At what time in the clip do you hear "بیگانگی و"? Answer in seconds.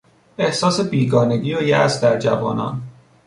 0.79-1.61